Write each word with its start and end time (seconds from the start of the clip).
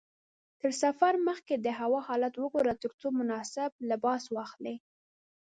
تر 0.59 0.71
سفر 0.83 1.13
مخکې 1.27 1.55
د 1.59 1.67
هوا 1.79 1.99
حالت 2.07 2.33
وګوره 2.37 2.73
ترڅو 2.83 3.07
مناسب 3.19 3.71
لباس 3.89 4.23
واخلې. 4.35 4.75